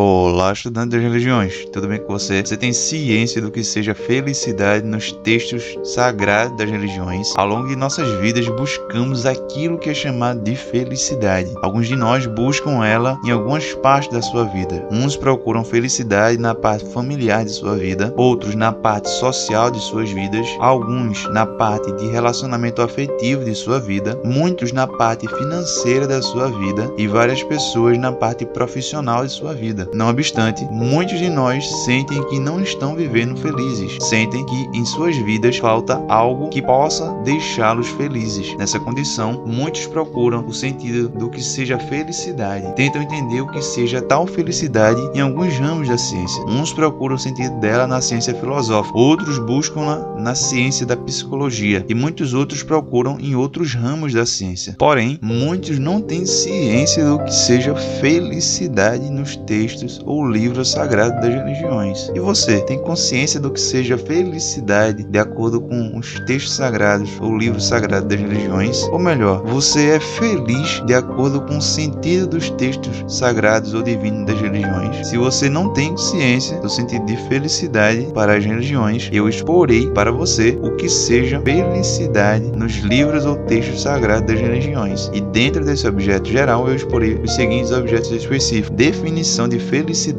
[0.00, 2.42] or Olá, estudante das religiões, tudo bem com você?
[2.42, 7.28] Você tem ciência do que seja felicidade nos textos sagrados das religiões?
[7.36, 11.52] Ao longo de nossas vidas, buscamos aquilo que é chamado de felicidade.
[11.60, 14.88] Alguns de nós buscam ela em algumas partes da sua vida.
[14.90, 20.10] Uns procuram felicidade na parte familiar de sua vida, outros na parte social de suas
[20.10, 26.22] vidas, alguns na parte de relacionamento afetivo de sua vida, muitos na parte financeira da
[26.22, 29.86] sua vida e várias pessoas na parte profissional de sua vida.
[29.92, 30.29] Não obstante,
[30.70, 36.02] muitos de nós sentem que não estão vivendo felizes, sentem que em suas vidas falta
[36.08, 38.56] algo que possa deixá-los felizes.
[38.56, 44.00] Nessa condição, muitos procuram o sentido do que seja felicidade, tentam entender o que seja
[44.02, 46.44] tal felicidade em alguns ramos da ciência.
[46.44, 51.94] Uns procuram o sentido dela na ciência filosófica, outros buscam-na na ciência da psicologia e
[51.94, 54.76] muitos outros procuram em outros ramos da ciência.
[54.78, 61.20] Porém, muitos não têm ciência do que seja felicidade nos textos textos ou livros sagrados
[61.20, 62.10] das religiões.
[62.14, 67.36] E você tem consciência do que seja felicidade de acordo com os textos sagrados ou
[67.36, 68.82] livros sagrados das religiões?
[68.92, 74.26] Ou melhor, você é feliz de acordo com o sentido dos textos sagrados ou divinos
[74.26, 75.08] das religiões?
[75.08, 80.12] Se você não tem ciência do sentido de felicidade para as religiões, eu exporei para
[80.12, 85.10] você o que seja felicidade nos livros ou textos sagrados das religiões.
[85.14, 90.09] E dentro desse objeto geral, eu exporei os seguintes objetos específicos: definição de felicidade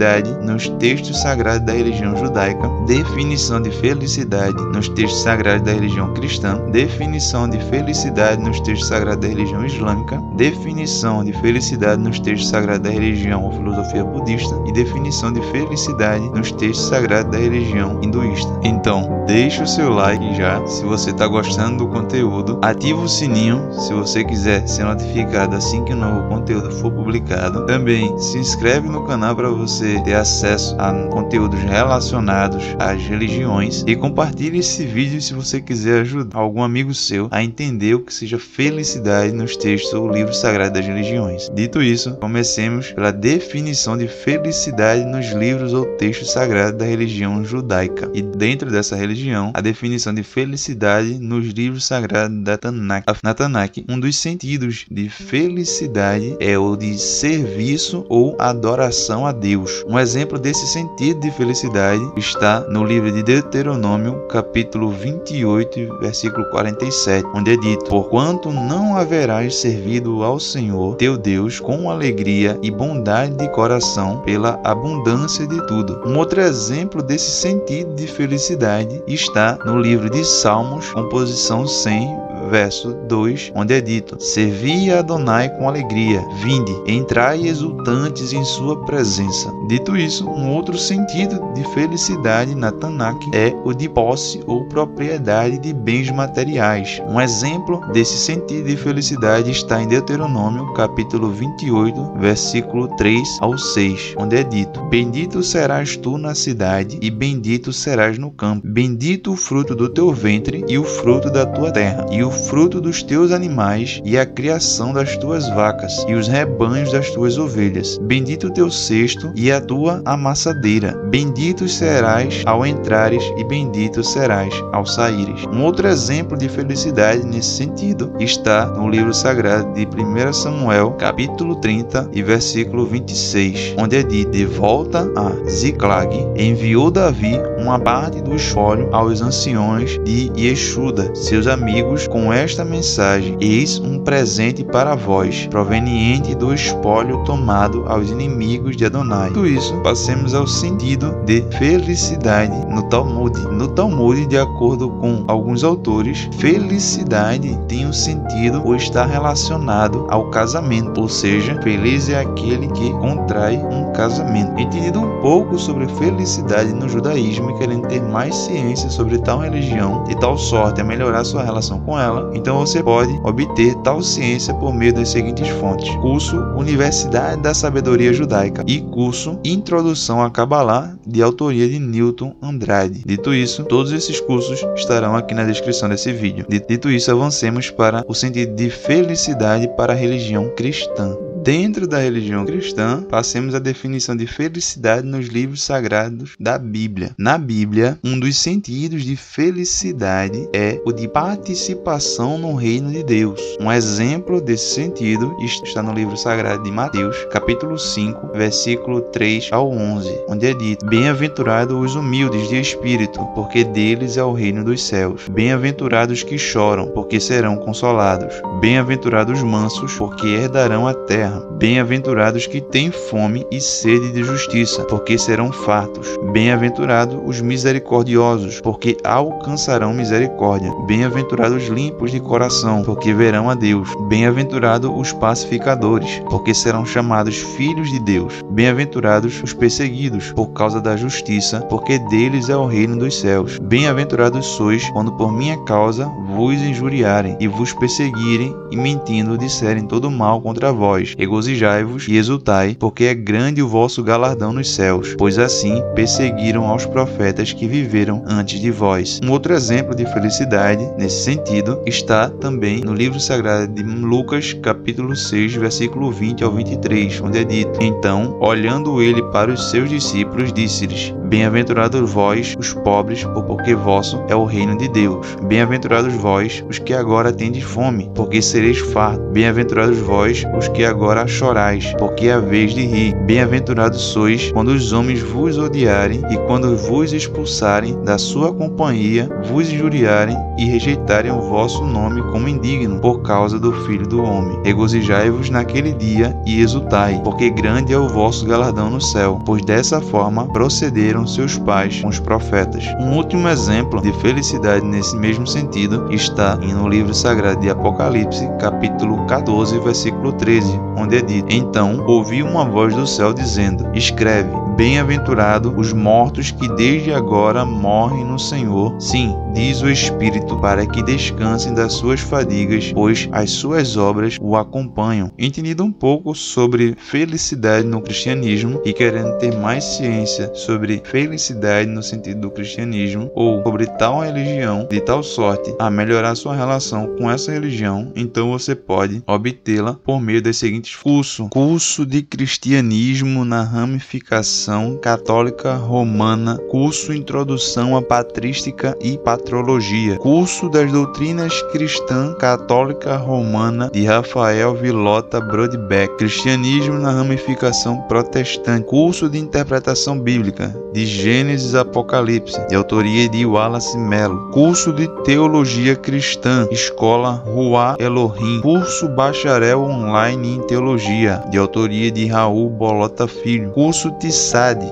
[0.42, 6.58] nos textos sagrados da religião judaica, definição de felicidade nos textos sagrados da religião cristã,
[6.72, 12.84] definição de felicidade nos textos sagrados da religião islâmica, definição de felicidade nos textos sagrados
[12.84, 18.52] da religião ou filosofia budista e definição de felicidade nos textos sagrados da religião hinduísta.
[18.64, 23.72] Então, deixe o seu like já se você está gostando do conteúdo, ativa o sininho
[23.74, 27.66] se você quiser ser notificado assim que o novo conteúdo for publicado.
[27.66, 33.96] Também se inscreve no canal para você ter acesso a conteúdos relacionados às religiões e
[33.96, 38.38] compartilhe esse vídeo se você quiser ajudar algum amigo seu a entender o que seja
[38.38, 41.50] felicidade nos textos ou livros sagrados das religiões.
[41.54, 48.10] Dito isso, comecemos pela definição de felicidade nos livros ou textos sagrados da religião judaica.
[48.14, 53.06] E dentro dessa religião, a definição de felicidade nos livros sagrados da Tanakh.
[53.24, 59.34] Na Tanakh, um dos sentidos de felicidade é o de serviço ou adoração a a
[59.72, 59.86] Deus.
[59.88, 67.26] Um exemplo desse sentido de felicidade está no livro de Deuteronômio, capítulo 28, versículo 47,
[67.34, 73.36] onde é dito: Porquanto não haverás servido ao Senhor teu Deus com alegria e bondade
[73.36, 76.02] de coração pela abundância de tudo.
[76.06, 82.94] Um outro exemplo desse sentido de felicidade está no livro de Salmos, composição 100, verso
[83.08, 89.52] 2, onde é dito: Servi a Adonai com alegria, vinde, entrai exultantes em sua presença.
[89.68, 95.58] Dito isso, um outro sentido de felicidade na Tanakh é o de posse ou propriedade
[95.58, 97.02] de bens materiais.
[97.08, 104.16] Um exemplo desse sentido de felicidade está em Deuteronômio, capítulo 28, versículo 3 ao 6,
[104.18, 108.68] onde é dito: Bendito serás tu na cidade e bendito serás no campo.
[108.68, 112.34] Bendito o fruto do teu ventre e o fruto da tua terra, e o o
[112.34, 117.38] fruto dos teus animais e a criação das tuas vacas e os rebanhos das tuas
[117.38, 117.98] ovelhas.
[118.02, 120.94] Bendito o teu cesto e a tua amassadeira.
[121.10, 125.46] Bendito serás ao entrares e bendito serás ao saíres.
[125.52, 131.58] Um outro exemplo de felicidade nesse sentido está no livro sagrado de 1 Samuel, capítulo
[131.58, 138.22] 30 e versículo 26, onde é dito: De volta a Ziclag, enviou Davi uma parte
[138.22, 144.64] do espólio aos anciões de Yeshuda, seus amigos, com com esta mensagem: Eis um presente
[144.64, 149.30] para vós, proveniente do espólio tomado aos inimigos de Adonai.
[149.30, 153.38] Tudo isso, passemos ao sentido de felicidade no Talmud.
[153.52, 160.30] No Talmud, de acordo com alguns autores, felicidade tem um sentido ou está relacionado ao
[160.30, 164.60] casamento, ou seja, feliz é aquele que contrai um casamento.
[164.60, 170.04] Entendido um pouco sobre felicidade no judaísmo e querendo ter mais ciência sobre tal religião
[170.10, 174.54] e tal sorte a melhorar sua relação com ela, então você pode obter tal ciência
[174.54, 180.96] por meio das seguintes fontes: curso Universidade da Sabedoria Judaica e curso Introdução a Kabbalah
[181.06, 183.04] de autoria de Newton Andrade.
[183.06, 186.46] Dito isso, todos esses cursos estarão aqui na descrição desse vídeo.
[186.50, 191.16] Dito isso, avancemos para o sentido de felicidade para a religião cristã.
[191.44, 197.12] Dentro da religião cristã, passemos a definição de felicidade nos livros sagrados da Bíblia.
[197.18, 203.42] Na Bíblia, um dos sentidos de felicidade é o de participação no reino de Deus.
[203.60, 209.72] Um exemplo desse sentido está no livro sagrado de Mateus, capítulo 5, versículo 3 ao
[209.72, 214.84] 11, onde é dito: Bem-aventurados os humildes de espírito, porque deles é o reino dos
[214.84, 215.28] céus.
[215.30, 218.34] Bem-aventurados que choram, porque serão consolados.
[218.60, 221.31] Bem-aventurados os mansos, porque herdarão a terra.
[221.58, 226.08] Bem-aventurados que têm fome e sede de justiça, porque serão fartos.
[226.32, 230.74] Bem-aventurados os misericordiosos, porque alcançarão misericórdia.
[230.88, 233.90] Bem-aventurados os limpos de coração, porque verão a Deus.
[234.08, 238.42] Bem-aventurados os pacificadores, porque serão chamados filhos de Deus.
[238.50, 243.60] Bem-aventurados os perseguidos por causa da justiça, porque deles é o reino dos céus.
[243.60, 250.10] Bem-aventurados sois quando por minha causa vos injuriarem e vos perseguirem e mentindo disserem todo
[250.10, 251.16] mal contra vós.
[251.22, 256.88] Regozijai-vos e exultai, porque é grande o vosso galardão nos céus, pois assim perseguiram aos
[256.88, 259.20] profetas que viveram antes de vós.
[259.24, 265.16] Um outro exemplo de felicidade nesse sentido está também no livro sagrado de Lucas, capítulo
[265.16, 270.52] 6, versículo 20 ao 23, onde é dito: Então, olhando ele para os seus discípulos,
[270.52, 275.38] disse-lhes: Bem-aventurados vós, os pobres, porque vosso é o reino de Deus.
[275.44, 279.32] Bem-aventurados vós, os que agora tendes fome, porque sereis fartos.
[279.32, 283.16] Bem-aventurados vós, os que agora chorais, porque é a vez de rir.
[283.26, 289.72] Bem-aventurados sois quando os homens vos odiarem e quando vos expulsarem da sua companhia, vos
[289.72, 294.60] injuriarem e rejeitarem o vosso nome como indigno, por causa do Filho do Homem.
[294.64, 300.00] Regozijai-vos naquele dia e exultai, porque grande é o vosso galardão no céu, pois dessa
[300.00, 302.86] forma procederam seus pais com os profetas.
[303.00, 309.26] Um último exemplo de felicidade nesse mesmo sentido está no livro sagrado de Apocalipse, capítulo
[309.26, 315.76] 14, versículo 13, onde é dito: Então ouvi uma voz do céu dizendo: Escreve, bem-aventurado
[315.78, 319.00] os mortos que desde agora morrem no Senhor.
[319.00, 324.56] Sim, diz o Espírito, para que descansem das suas fadigas, pois as suas obras o
[324.56, 325.30] acompanham.
[325.38, 332.02] Entendido um pouco sobre felicidade no cristianismo e querendo ter mais ciência sobre felicidade no
[332.02, 337.30] sentido do cristianismo ou sobre tal religião de tal sorte a melhorar sua relação com
[337.30, 343.62] essa religião, então você pode obtê-la por meio dos seguintes cursos: curso de cristianismo na
[343.62, 344.71] ramificação
[345.02, 354.06] católica romana, curso Introdução à Patrística e Patrologia, curso das doutrinas cristã católica romana de
[354.06, 362.76] Rafael Vilota Brodbeck, cristianismo na ramificação protestante, curso de interpretação bíblica de Gênesis Apocalipse, de
[362.76, 370.62] autoria de Wallace Mello, curso de teologia cristã, escola Rua Elohim, curso bacharel online em
[370.68, 374.12] teologia, de autoria de Raul Bolota Filho, curso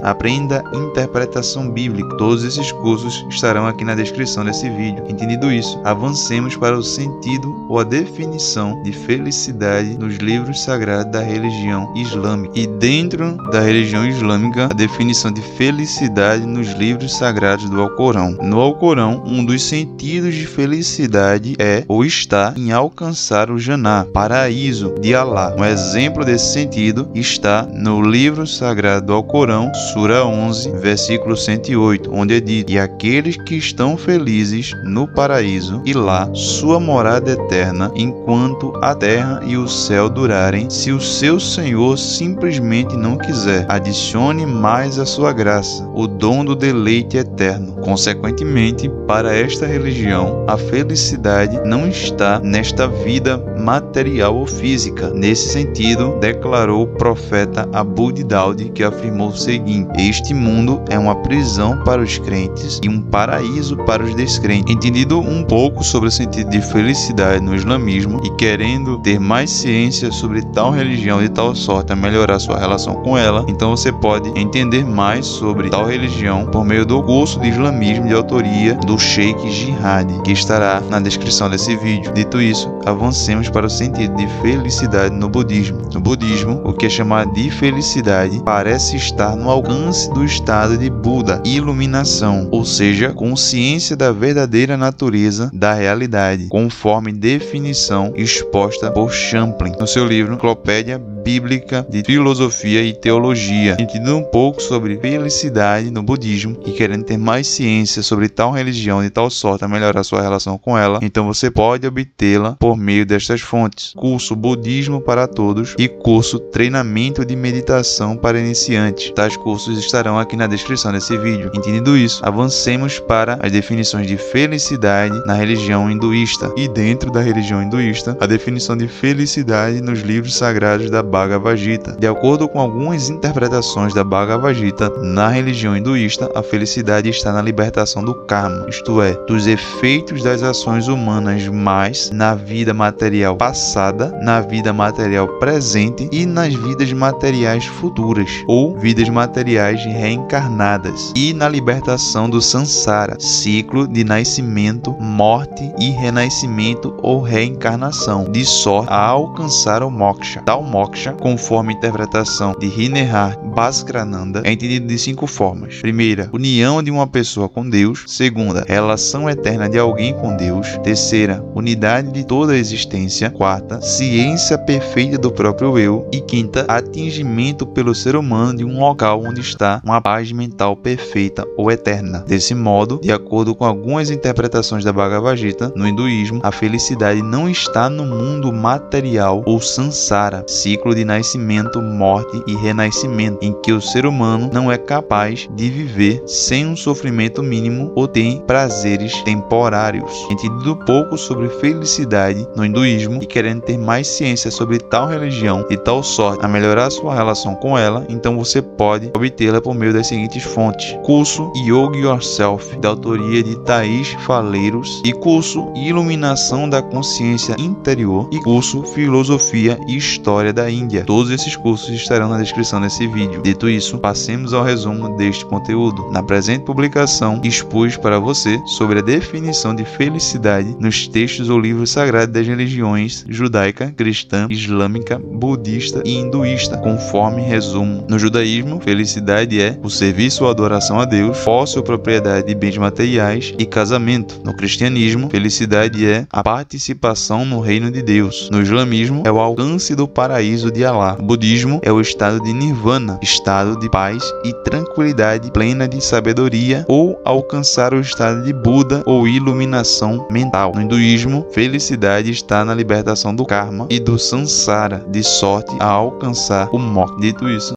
[0.03, 2.15] Aprenda interpretação bíblica.
[2.17, 5.03] Todos esses cursos estarão aqui na descrição desse vídeo.
[5.09, 11.21] Entendido isso, avancemos para o sentido ou a definição de felicidade nos livros sagrados da
[11.21, 12.57] religião islâmica.
[12.57, 18.31] E dentro da religião islâmica, a definição de felicidade nos livros sagrados do Alcorão.
[18.41, 24.95] No Alcorão, um dos sentidos de felicidade é ou está em alcançar o Janá, paraíso
[25.01, 25.53] de Alá.
[25.57, 29.48] Um exemplo desse sentido está no livro sagrado do Alcorão,
[29.93, 35.93] Sura 11, versículo 108, onde é dito: E aqueles que estão felizes no paraíso e
[35.93, 41.97] lá sua morada eterna, enquanto a terra e o céu durarem, se o seu Senhor
[41.97, 47.73] simplesmente não quiser, adicione mais a sua graça, o dom do deleite eterno.
[47.81, 53.37] Consequentemente, para esta religião, a felicidade não está nesta vida
[53.69, 55.11] material ou física.
[55.11, 61.15] Nesse sentido, declarou o profeta Abu Daud que afirmou o seguinte: Este mundo é uma
[61.15, 64.73] prisão para os crentes e um paraíso para os descrentes.
[64.73, 70.11] Entendido um pouco sobre o sentido de felicidade no islamismo e querendo ter mais ciência
[70.11, 74.29] sobre tal religião de tal sorte a melhorar sua relação com ela, então você pode
[74.39, 79.47] entender mais sobre tal religião por meio do curso de islamismo de autoria do Sheikh
[79.51, 82.11] Jihad, que estará na descrição desse vídeo.
[82.13, 85.89] Dito isso, avancemos para o sentido de felicidade no budismo.
[85.93, 90.89] No budismo, o que é chamado de felicidade parece estar no alcance do estado de
[90.89, 99.73] Buda, iluminação, ou seja, consciência da verdadeira natureza da realidade, conforme definição exposta por Champlin
[99.79, 106.03] no seu livro Enciclopédia bíblica de filosofia e teologia, entendendo um pouco sobre felicidade no
[106.03, 110.21] budismo e querendo ter mais ciência sobre tal religião de tal sorte a melhorar sua
[110.21, 115.75] relação com ela, então você pode obtê-la por meio destas fontes: curso Budismo para Todos
[115.77, 119.11] e curso Treinamento de Meditação para Iniciantes.
[119.11, 121.51] Tais cursos estarão aqui na descrição desse vídeo.
[121.53, 127.61] Entendido isso, avancemos para as definições de felicidade na religião hinduísta e dentro da religião
[127.61, 131.95] hinduísta, a definição de felicidade nos livros sagrados da Bhagavad Gita.
[131.99, 137.41] De acordo com algumas interpretações da Bhagavad Gita, na religião hinduísta, a felicidade está na
[137.41, 144.17] libertação do karma, isto é, dos efeitos das ações humanas, mais na vida material passada,
[144.21, 151.49] na vida material presente e nas vidas materiais futuras, ou vidas materiais reencarnadas, e na
[151.49, 159.81] libertação do samsara, ciclo de nascimento, morte e renascimento ou reencarnação, de sorte a alcançar
[159.81, 160.41] o moksha.
[160.45, 165.77] Tal moksha, conforme a interpretação de Hinehar Bhaskrananda, é entendido de cinco formas.
[165.77, 168.03] Primeira, união de uma pessoa com Deus.
[168.07, 170.77] Segunda, relação eterna de alguém com Deus.
[170.83, 173.29] Terceira, unidade de toda a existência.
[173.29, 176.07] Quarta, ciência perfeita do próprio eu.
[176.11, 181.45] E quinta, atingimento pelo ser humano de um local onde está uma paz mental perfeita
[181.57, 182.23] ou eterna.
[182.27, 187.49] Desse modo, de acordo com algumas interpretações da Bhagavad Gita, no hinduísmo, a felicidade não
[187.49, 193.81] está no mundo material ou samsara, ciclo de nascimento, morte e renascimento, em que o
[193.81, 200.11] ser humano não é capaz de viver sem um sofrimento mínimo ou tem prazeres temporários.
[200.29, 205.77] Entendido pouco sobre felicidade no hinduísmo e querendo ter mais ciência sobre tal religião e
[205.77, 210.07] tal sorte a melhorar sua relação com ela, então você pode obtê-la por meio das
[210.07, 217.55] seguintes fontes: curso Yoga Yourself, da autoria de Thaís Faleiros, e curso Iluminação da Consciência
[217.59, 220.78] Interior, e curso Filosofia e História da Índia.
[221.05, 223.41] Todos esses cursos estarão na descrição desse vídeo.
[223.41, 226.09] Dito isso, passemos ao resumo deste conteúdo.
[226.11, 231.89] Na presente publicação, expus para você sobre a definição de felicidade nos textos ou livros
[231.91, 238.05] sagrados das religiões judaica, cristã, islâmica, budista e hinduísta, conforme resumo.
[238.09, 243.53] No judaísmo, felicidade é o serviço ou adoração a Deus, ou propriedade de bens materiais
[243.57, 244.39] e casamento.
[244.43, 248.49] No cristianismo, felicidade é a participação no reino de Deus.
[248.51, 251.15] No islamismo, é o alcance do paraíso de Alá.
[251.19, 256.85] O budismo é o estado de nirvana, estado de paz e tranquilidade plena de sabedoria
[256.87, 260.73] ou alcançar o estado de Buda ou iluminação mental.
[260.75, 266.69] No hinduísmo, felicidade está na libertação do karma e do samsara, de sorte a alcançar
[266.71, 267.19] o moksha.
[267.19, 267.73] Dito isso,